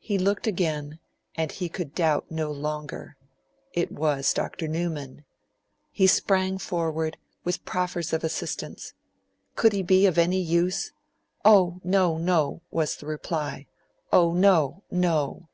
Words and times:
He 0.00 0.18
looked 0.18 0.48
again, 0.48 0.98
and 1.36 1.52
he 1.52 1.68
could 1.68 1.94
doubt 1.94 2.26
no 2.28 2.50
longer. 2.50 3.16
It 3.72 3.92
was 3.92 4.32
Dr. 4.34 4.66
Newman. 4.66 5.24
He 5.92 6.08
sprang 6.08 6.58
forward, 6.58 7.16
with 7.44 7.64
proffers 7.64 8.12
of 8.12 8.24
assistance. 8.24 8.92
Could 9.54 9.72
he 9.72 9.84
be 9.84 10.04
of 10.06 10.18
any 10.18 10.40
use? 10.40 10.90
'Oh 11.44 11.80
no, 11.84 12.18
no!' 12.18 12.62
was 12.72 12.96
the 12.96 13.06
reply. 13.06 13.68
'Oh 14.12 14.34
no, 14.34 14.82
no!' 14.90 15.48